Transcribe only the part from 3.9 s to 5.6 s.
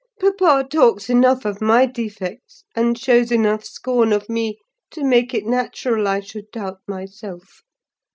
of me, to make it